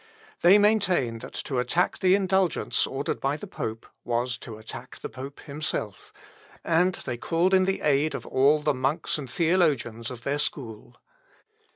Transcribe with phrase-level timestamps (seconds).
[0.41, 5.09] They maintained that to attack the indulgence ordered by the pope was to attack the
[5.09, 6.11] pope himself,
[6.63, 10.97] and they called in the aid of all the monks and theologians of their school.